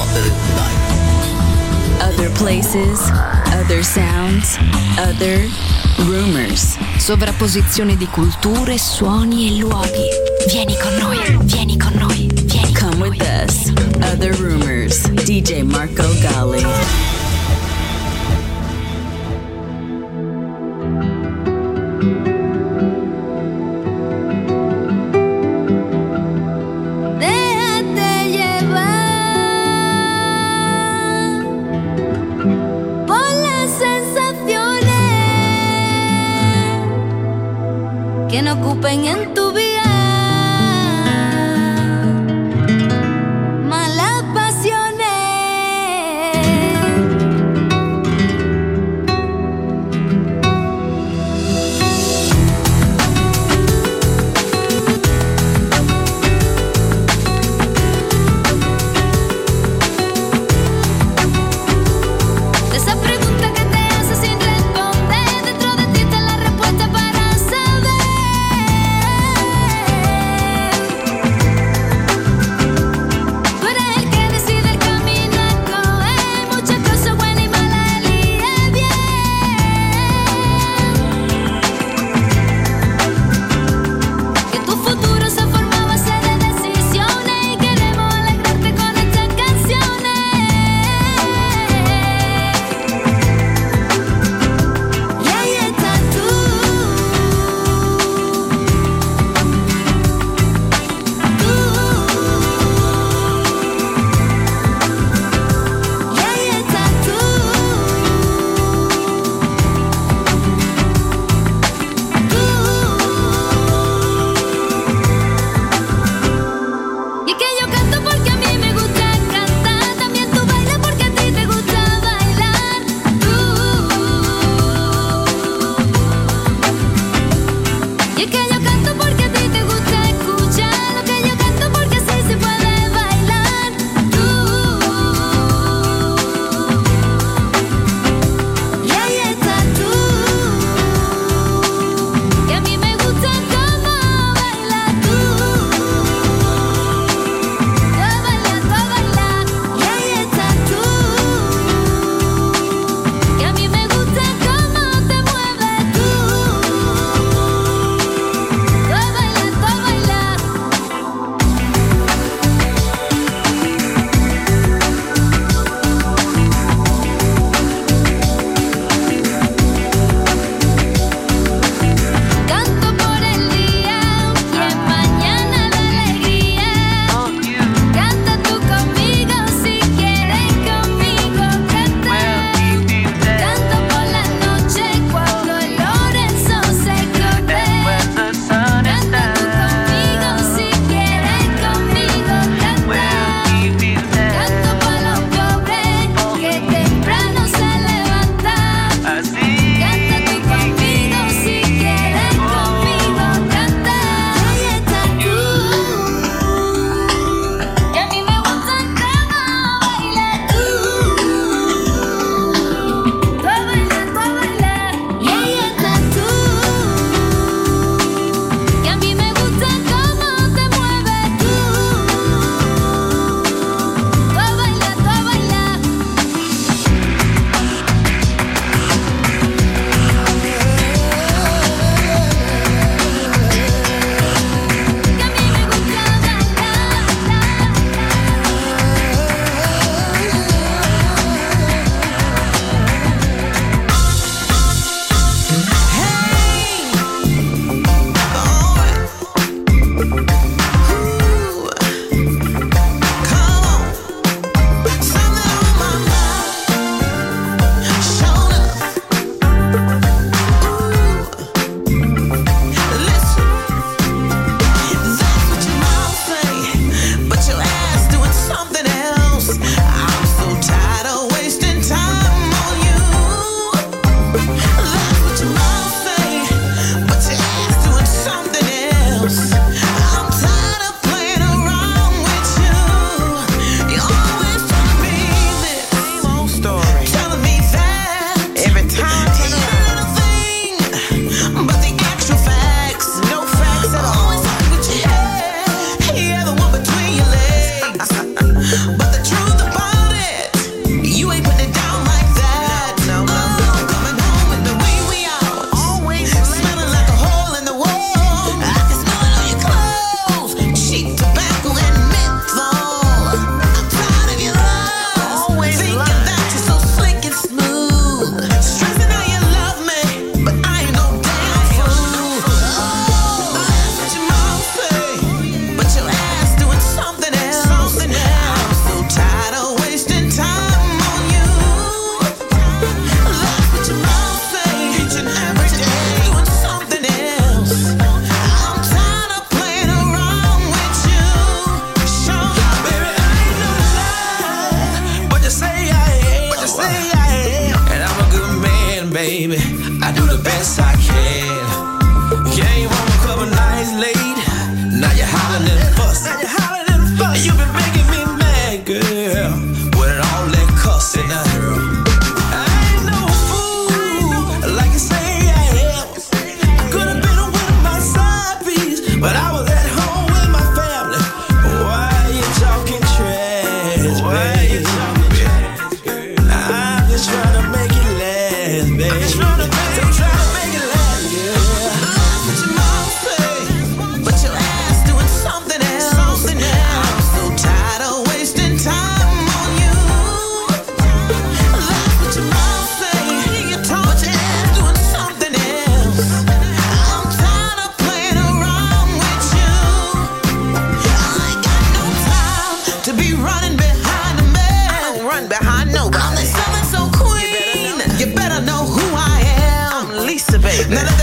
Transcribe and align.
what 0.00 0.08
there 0.14 0.24
is 0.24 0.32
tonight. 0.48 0.78
Other 2.00 2.30
places, 2.30 2.98
other 3.52 3.82
sounds, 3.82 4.56
other 4.98 5.44
rumors. 6.08 6.78
Sovrapposizione 6.96 7.96
di 7.96 8.06
culture, 8.06 8.78
suoni 8.78 9.48
e 9.48 9.58
luoghi. 9.58 10.08
Vieni 10.48 10.76
con 10.78 10.94
noi, 10.96 11.38
vieni 11.42 11.76
con 11.76 11.92
noi, 11.94 12.30
vieni 12.44 12.72
Come 12.72 13.08
with 13.08 13.20
us. 13.20 13.70
Other 14.10 14.32
rumors. 14.40 15.06
DJ 15.24 15.62
Marco 15.62 16.08
Gally. 16.20 17.09
pengen 38.80 39.29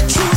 True 0.07 0.37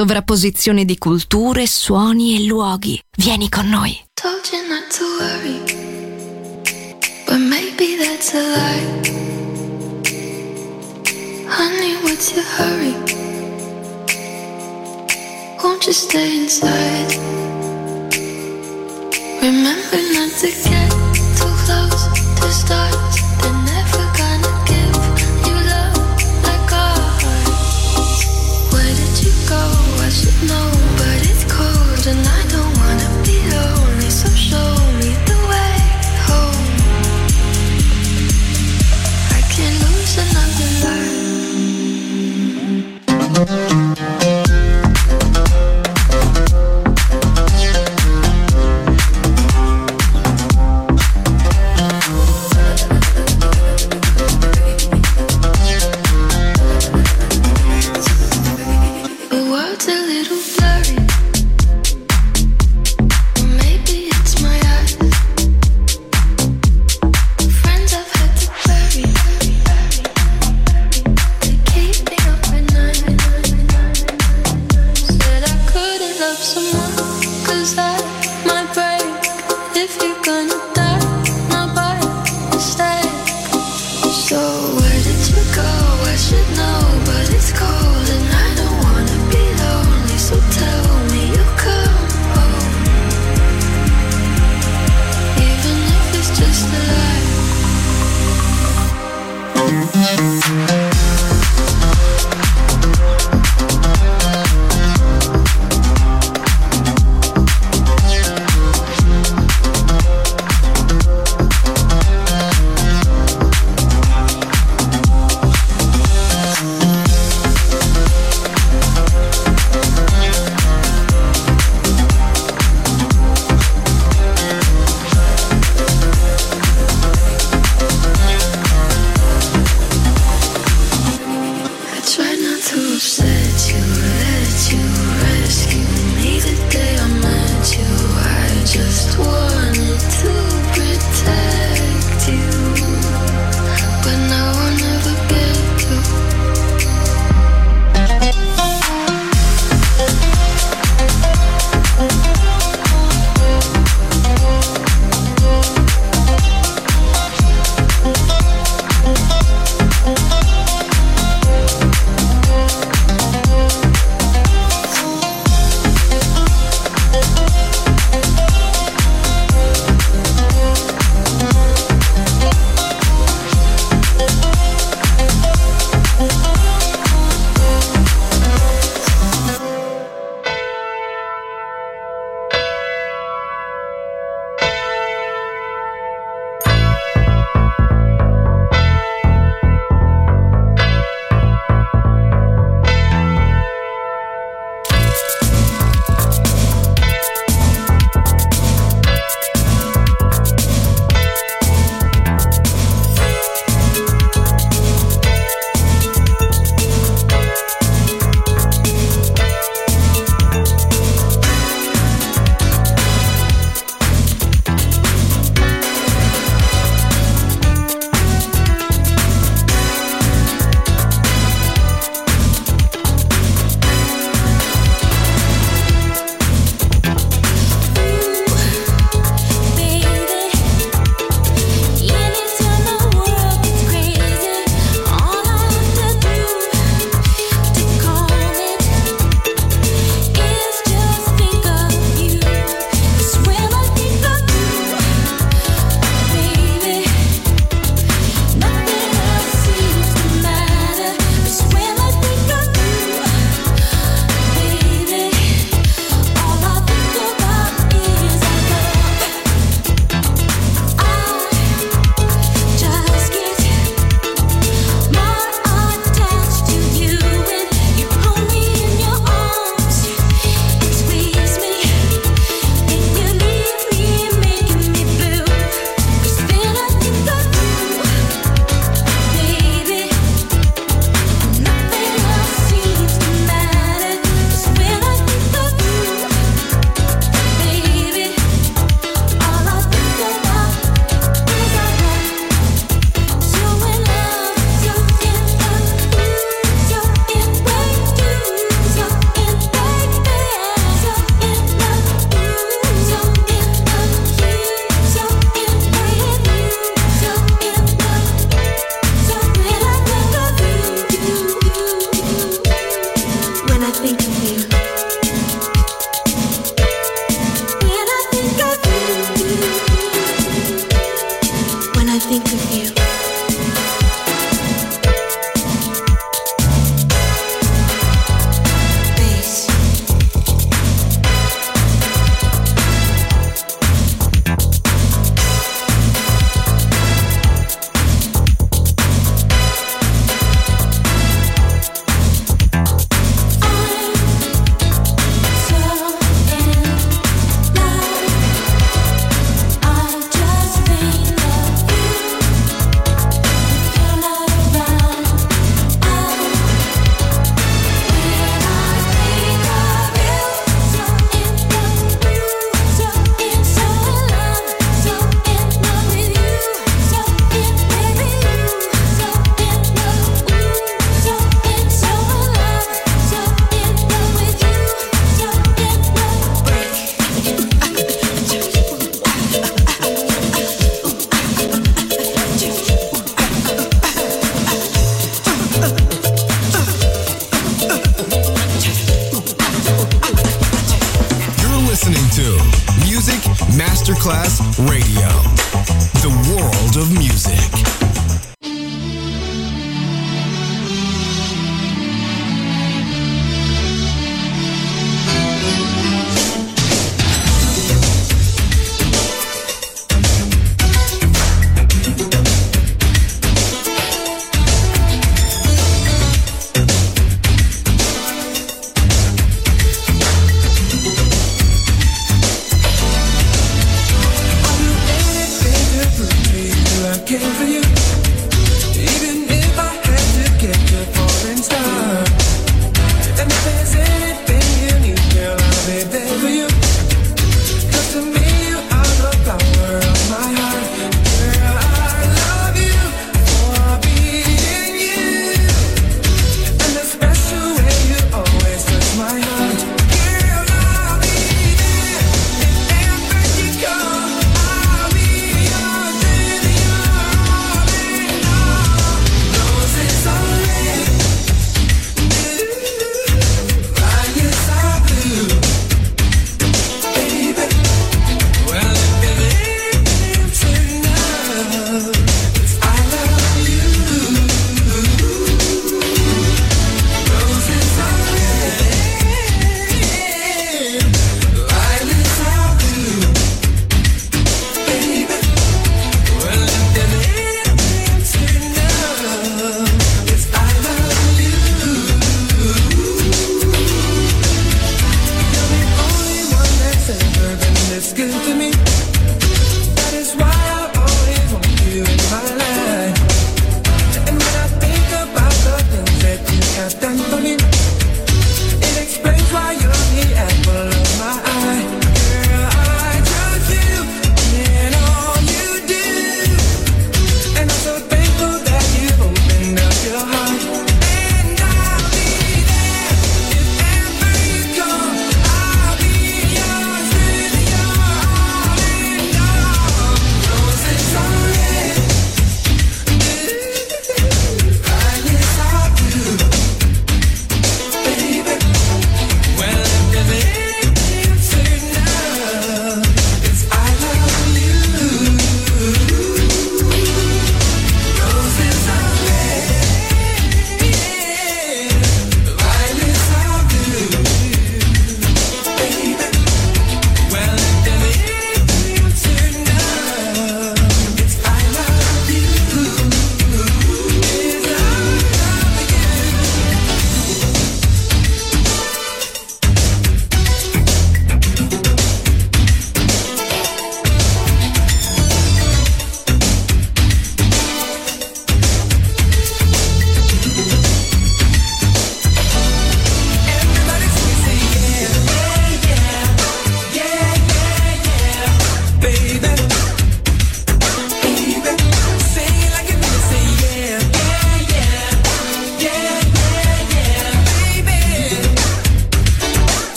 sovrapposizione 0.00 0.86
di 0.86 0.96
culture, 0.96 1.66
suoni 1.66 2.34
e 2.34 2.44
luoghi. 2.46 2.98
Vieni 3.18 3.50
con 3.50 3.68
noi. 3.68 4.00
Told 4.14 4.40
you 4.50 4.66
not 4.66 4.88
to 4.96 5.04
worry, 5.18 5.60
but 7.26 7.36
maybe 7.36 7.98
that's 8.02 8.32
a 8.32 8.40
lie. 8.40 8.86
Honey, 11.46 11.96
what's 12.02 12.32
your 12.32 12.46
hurry? 12.56 12.94
Won't 15.62 15.84
you 15.84 15.92
stay 15.92 16.44
inside? 16.44 17.18
Remember 19.42 20.00
not 20.14 20.30
to 20.40 20.46
get 20.46 20.90
too 21.36 21.52
close 21.66 22.08
to 22.40 22.50
start. 22.50 23.09